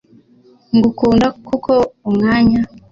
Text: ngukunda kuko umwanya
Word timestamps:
ngukunda 0.75 1.27
kuko 1.47 1.71
umwanya 2.09 2.59